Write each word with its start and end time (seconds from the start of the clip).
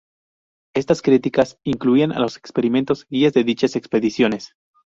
Estas 0.73 1.03
críticas 1.03 1.59
incluían 1.63 2.11
a 2.11 2.17
los 2.17 2.35
experimentados 2.35 3.05
guías 3.07 3.33
de 3.33 3.43
dichas 3.43 3.75
expediciones. 3.75 4.55